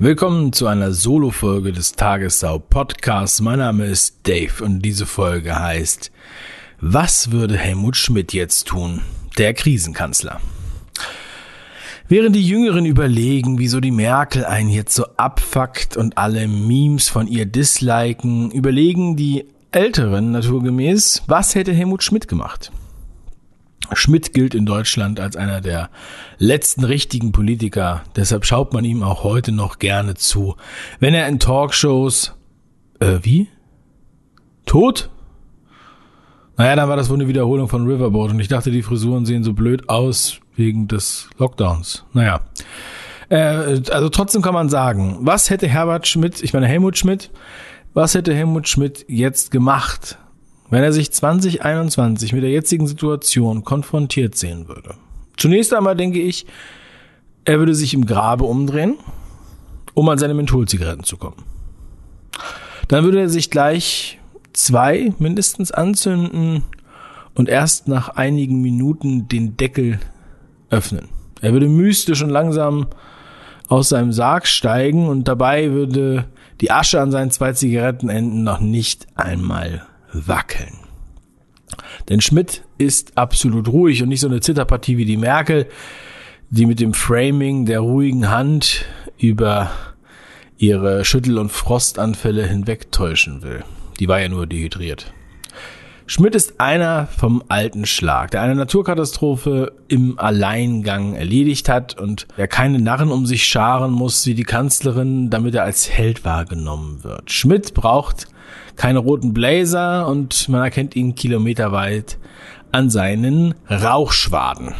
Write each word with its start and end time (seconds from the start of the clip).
Willkommen 0.00 0.52
zu 0.52 0.68
einer 0.68 0.92
Solo-Folge 0.92 1.72
des 1.72 1.94
Tagessau 1.94 2.60
Podcasts. 2.60 3.40
Mein 3.40 3.58
Name 3.58 3.86
ist 3.86 4.20
Dave 4.28 4.62
und 4.62 4.80
diese 4.82 5.06
Folge 5.06 5.58
heißt 5.58 6.12
Was 6.80 7.32
würde 7.32 7.56
Helmut 7.56 7.96
Schmidt 7.96 8.32
jetzt 8.32 8.68
tun? 8.68 9.02
Der 9.38 9.54
Krisenkanzler. 9.54 10.40
Während 12.06 12.36
die 12.36 12.46
Jüngeren 12.46 12.86
überlegen, 12.86 13.58
wieso 13.58 13.80
die 13.80 13.90
Merkel 13.90 14.44
einen 14.44 14.68
jetzt 14.68 14.94
so 14.94 15.04
abfuckt 15.16 15.96
und 15.96 16.16
alle 16.16 16.46
Memes 16.46 17.08
von 17.08 17.26
ihr 17.26 17.46
disliken, 17.46 18.52
überlegen 18.52 19.16
die 19.16 19.46
Älteren 19.72 20.30
naturgemäß, 20.30 21.24
was 21.26 21.56
hätte 21.56 21.72
Helmut 21.72 22.04
Schmidt 22.04 22.28
gemacht? 22.28 22.70
Schmidt 23.92 24.34
gilt 24.34 24.54
in 24.54 24.66
Deutschland 24.66 25.20
als 25.20 25.36
einer 25.36 25.60
der 25.60 25.90
letzten 26.38 26.84
richtigen 26.84 27.32
Politiker. 27.32 28.02
Deshalb 28.16 28.44
schaut 28.44 28.72
man 28.72 28.84
ihm 28.84 29.02
auch 29.02 29.24
heute 29.24 29.52
noch 29.52 29.78
gerne 29.78 30.14
zu. 30.14 30.56
Wenn 31.00 31.14
er 31.14 31.28
in 31.28 31.38
Talkshows, 31.38 32.34
äh, 33.00 33.18
wie? 33.22 33.48
Tot? 34.66 35.10
Naja, 36.56 36.74
dann 36.74 36.88
war 36.88 36.96
das 36.96 37.08
wohl 37.08 37.16
eine 37.16 37.28
Wiederholung 37.28 37.68
von 37.68 37.86
Riverboat 37.86 38.32
und 38.32 38.40
ich 38.40 38.48
dachte, 38.48 38.70
die 38.70 38.82
Frisuren 38.82 39.24
sehen 39.24 39.44
so 39.44 39.52
blöd 39.52 39.88
aus 39.88 40.40
wegen 40.56 40.88
des 40.88 41.30
Lockdowns. 41.38 42.04
Naja. 42.12 42.40
Äh, 43.28 43.80
also 43.90 44.08
trotzdem 44.08 44.42
kann 44.42 44.54
man 44.54 44.68
sagen, 44.68 45.18
was 45.20 45.50
hätte 45.50 45.68
Herbert 45.68 46.08
Schmidt, 46.08 46.42
ich 46.42 46.52
meine 46.52 46.66
Helmut 46.66 46.98
Schmidt, 46.98 47.30
was 47.94 48.14
hätte 48.14 48.34
Helmut 48.34 48.68
Schmidt 48.68 49.04
jetzt 49.08 49.50
gemacht, 49.50 50.18
wenn 50.70 50.82
er 50.82 50.92
sich 50.92 51.12
2021 51.12 52.32
mit 52.32 52.42
der 52.42 52.50
jetzigen 52.50 52.86
Situation 52.86 53.64
konfrontiert 53.64 54.36
sehen 54.36 54.68
würde. 54.68 54.94
Zunächst 55.36 55.72
einmal 55.72 55.96
denke 55.96 56.20
ich, 56.20 56.46
er 57.44 57.58
würde 57.58 57.74
sich 57.74 57.94
im 57.94 58.06
Grabe 58.06 58.44
umdrehen, 58.44 58.96
um 59.94 60.08
an 60.08 60.18
seine 60.18 60.34
Mentholzigaretten 60.34 61.04
zu 61.04 61.16
kommen. 61.16 61.42
Dann 62.88 63.04
würde 63.04 63.20
er 63.20 63.28
sich 63.28 63.50
gleich 63.50 64.18
zwei 64.52 65.12
mindestens 65.18 65.70
anzünden 65.70 66.64
und 67.34 67.48
erst 67.48 67.88
nach 67.88 68.10
einigen 68.10 68.60
Minuten 68.60 69.28
den 69.28 69.56
Deckel 69.56 69.98
öffnen. 70.70 71.08
Er 71.40 71.52
würde 71.52 71.68
mystisch 71.68 72.22
und 72.22 72.30
langsam 72.30 72.88
aus 73.68 73.90
seinem 73.90 74.12
Sarg 74.12 74.46
steigen 74.46 75.08
und 75.08 75.28
dabei 75.28 75.70
würde 75.70 76.24
die 76.60 76.70
Asche 76.70 77.00
an 77.00 77.12
seinen 77.12 77.30
zwei 77.30 77.52
Zigarettenenden 77.52 78.42
noch 78.42 78.60
nicht 78.60 79.06
einmal 79.14 79.86
wackeln. 80.12 80.78
Denn 82.08 82.20
Schmidt 82.20 82.64
ist 82.78 83.16
absolut 83.18 83.68
ruhig 83.68 84.02
und 84.02 84.08
nicht 84.08 84.20
so 84.20 84.28
eine 84.28 84.40
Zitterpartie 84.40 84.96
wie 84.96 85.04
die 85.04 85.16
Merkel, 85.16 85.66
die 86.50 86.66
mit 86.66 86.80
dem 86.80 86.94
Framing 86.94 87.66
der 87.66 87.80
ruhigen 87.80 88.30
Hand 88.30 88.86
über 89.18 89.70
ihre 90.56 91.04
Schüttel- 91.04 91.38
und 91.38 91.52
Frostanfälle 91.52 92.46
hinwegtäuschen 92.46 93.42
will. 93.42 93.64
Die 94.00 94.08
war 94.08 94.20
ja 94.20 94.28
nur 94.28 94.46
dehydriert. 94.46 95.12
Schmidt 96.10 96.34
ist 96.34 96.58
einer 96.58 97.06
vom 97.06 97.42
alten 97.48 97.84
Schlag, 97.84 98.30
der 98.30 98.40
eine 98.40 98.54
Naturkatastrophe 98.54 99.72
im 99.88 100.18
Alleingang 100.18 101.14
erledigt 101.14 101.68
hat 101.68 102.00
und 102.00 102.26
der 102.38 102.48
keine 102.48 102.78
Narren 102.78 103.12
um 103.12 103.26
sich 103.26 103.44
scharen 103.44 103.92
muss 103.92 104.24
wie 104.24 104.32
die 104.32 104.44
Kanzlerin, 104.44 105.28
damit 105.28 105.54
er 105.54 105.64
als 105.64 105.90
Held 105.90 106.24
wahrgenommen 106.24 107.04
wird. 107.04 107.30
Schmidt 107.30 107.74
braucht 107.74 108.26
keine 108.76 109.00
roten 109.00 109.34
Blazer 109.34 110.08
und 110.08 110.48
man 110.48 110.62
erkennt 110.62 110.96
ihn 110.96 111.14
kilometerweit 111.14 112.16
an 112.72 112.88
seinen 112.88 113.54
Rauchschwaden. 113.68 114.74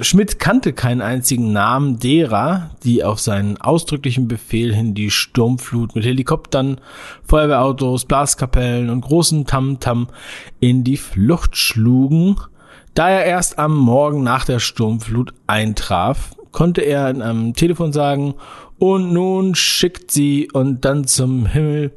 Schmidt 0.00 0.38
kannte 0.38 0.72
keinen 0.72 1.02
einzigen 1.02 1.52
Namen 1.52 1.98
derer, 1.98 2.70
die 2.84 3.02
auf 3.02 3.18
seinen 3.18 3.60
ausdrücklichen 3.60 4.28
Befehl 4.28 4.72
hin 4.72 4.94
die 4.94 5.10
Sturmflut 5.10 5.94
mit 5.96 6.04
Helikoptern, 6.04 6.80
Feuerwehrautos, 7.24 8.04
Blaskapellen 8.04 8.90
und 8.90 9.00
großen 9.00 9.46
Tamtam 9.46 10.04
-Tam 10.04 10.08
in 10.60 10.84
die 10.84 10.96
Flucht 10.96 11.56
schlugen. 11.56 12.36
Da 12.94 13.10
er 13.10 13.24
erst 13.24 13.58
am 13.58 13.76
Morgen 13.76 14.22
nach 14.22 14.44
der 14.44 14.60
Sturmflut 14.60 15.34
eintraf, 15.46 16.34
konnte 16.52 16.82
er 16.82 17.10
in 17.10 17.20
einem 17.20 17.54
Telefon 17.54 17.92
sagen, 17.92 18.34
und 18.78 19.12
nun 19.12 19.56
schickt 19.56 20.12
sie 20.12 20.48
und 20.52 20.84
dann 20.84 21.06
zum 21.06 21.46
Himmel 21.46 21.92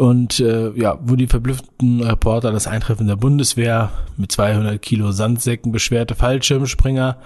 und 0.00 0.40
äh, 0.40 0.70
ja, 0.76 0.98
wo 1.02 1.14
die 1.14 1.26
verblüfften 1.26 2.02
Reporter 2.02 2.52
das 2.52 2.66
Eintreffen 2.66 3.06
der 3.06 3.16
Bundeswehr 3.16 3.90
mit 4.16 4.32
200 4.32 4.80
Kilo 4.80 5.12
Sandsäcken 5.12 5.72
beschwerte 5.72 6.14
Fallschirmspringer 6.14 7.18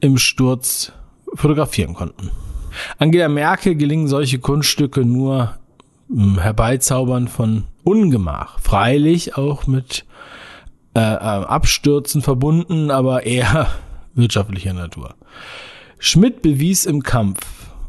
im 0.00 0.18
Sturz 0.18 0.92
fotografieren 1.32 1.94
konnten. 1.94 2.30
Angela 2.98 3.30
Merkel 3.30 3.74
gelingen 3.74 4.06
solche 4.06 4.38
Kunststücke 4.38 5.06
nur 5.06 5.54
im 6.10 6.38
Herbeizaubern 6.38 7.26
von 7.26 7.64
Ungemach. 7.84 8.58
Freilich 8.58 9.38
auch 9.38 9.66
mit 9.66 10.04
äh, 10.94 11.00
äh 11.00 11.02
Abstürzen 11.02 12.20
verbunden, 12.20 12.90
aber 12.90 13.24
eher 13.24 13.68
wirtschaftlicher 14.14 14.74
Natur. 14.74 15.14
Schmidt 15.98 16.42
bewies 16.42 16.84
im 16.84 17.02
Kampf 17.02 17.40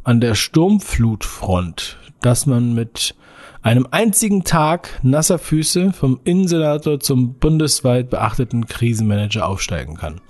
an 0.06 0.22
der 0.22 0.36
Sturmflutfront, 0.36 1.98
dass 2.22 2.46
man 2.46 2.74
mit 2.74 3.14
einem 3.62 3.88
einzigen 3.92 4.44
Tag 4.44 5.00
nasser 5.04 5.40
Füße 5.40 5.94
vom 5.94 6.20
Innensenator 6.24 7.00
zum 7.00 7.36
bundesweit 7.36 8.10
beachteten 8.10 8.68
Krisenmanager 8.68 9.48
aufsteigen 9.48 9.96
kann. 9.96 10.22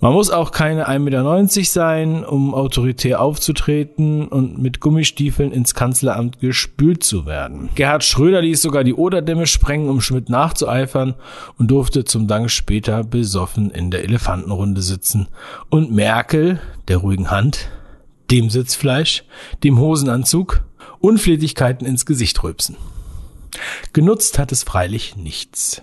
Man 0.00 0.12
muss 0.12 0.30
auch 0.30 0.52
keine 0.52 0.88
1,90 0.88 0.98
Meter 1.00 1.64
sein, 1.64 2.24
um 2.24 2.54
autoritär 2.54 3.20
aufzutreten 3.20 4.28
und 4.28 4.56
mit 4.56 4.78
Gummistiefeln 4.78 5.50
ins 5.50 5.74
Kanzleramt 5.74 6.38
gespült 6.38 7.02
zu 7.02 7.26
werden. 7.26 7.70
Gerhard 7.74 8.04
Schröder 8.04 8.40
ließ 8.40 8.62
sogar 8.62 8.84
die 8.84 8.94
Oderdämme 8.94 9.48
sprengen, 9.48 9.88
um 9.88 10.00
Schmidt 10.00 10.28
nachzueifern 10.28 11.14
und 11.58 11.72
durfte 11.72 12.04
zum 12.04 12.28
Dank 12.28 12.48
später 12.48 13.02
besoffen 13.02 13.72
in 13.72 13.90
der 13.90 14.04
Elefantenrunde 14.04 14.82
sitzen. 14.82 15.26
Und 15.68 15.90
Merkel, 15.90 16.60
der 16.86 16.98
ruhigen 16.98 17.32
Hand, 17.32 17.68
dem 18.30 18.50
Sitzfleisch, 18.50 19.24
dem 19.64 19.80
Hosenanzug 19.80 20.62
Unflätigkeiten 21.00 21.86
ins 21.86 22.06
Gesicht 22.06 22.42
rülpsen. 22.42 22.76
Genutzt 23.92 24.38
hat 24.38 24.52
es 24.52 24.62
freilich 24.62 25.16
nichts. 25.16 25.82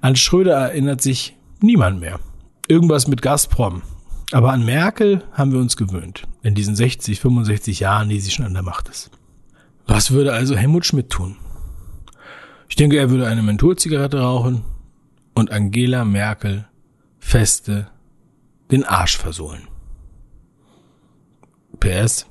An 0.00 0.16
Schröder 0.16 0.56
erinnert 0.56 1.00
sich 1.00 1.36
niemand 1.60 2.00
mehr. 2.00 2.20
Irgendwas 2.68 3.08
mit 3.08 3.22
Gazprom. 3.22 3.82
Aber 4.32 4.52
an 4.52 4.64
Merkel 4.64 5.22
haben 5.32 5.52
wir 5.52 5.60
uns 5.60 5.76
gewöhnt. 5.76 6.24
In 6.42 6.54
diesen 6.54 6.76
60, 6.76 7.20
65 7.20 7.80
Jahren, 7.80 8.08
die 8.08 8.20
sie 8.20 8.30
schon 8.30 8.46
an 8.46 8.54
der 8.54 8.62
Macht 8.62 8.88
ist. 8.88 9.10
Was 9.86 10.10
würde 10.10 10.32
also 10.32 10.56
Helmut 10.56 10.86
Schmidt 10.86 11.10
tun? 11.10 11.36
Ich 12.68 12.76
denke, 12.76 12.96
er 12.96 13.10
würde 13.10 13.26
eine 13.26 13.42
Mentholzigarette 13.42 14.20
rauchen 14.20 14.64
und 15.34 15.50
Angela 15.50 16.04
Merkel 16.04 16.66
feste 17.18 17.88
den 18.70 18.84
Arsch 18.84 19.16
versohlen. 19.16 19.68
PS 21.80 22.26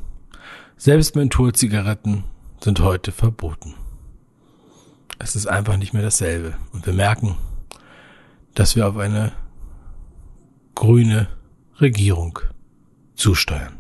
selbst 0.84 1.16
Mentholzigaretten 1.16 2.26
sind 2.60 2.82
heute 2.82 3.14
verboten. 3.14 3.74
Es 5.18 5.34
ist 5.34 5.48
einfach 5.48 5.78
nicht 5.78 5.94
mehr 5.94 6.02
dasselbe. 6.02 6.58
Und 6.74 6.86
wir 6.86 6.92
merken, 6.92 7.38
dass 8.54 8.76
wir 8.76 8.86
auf 8.90 8.98
eine 8.98 9.32
grüne 10.76 11.30
Regierung 11.80 12.38
zusteuern. 13.16 13.78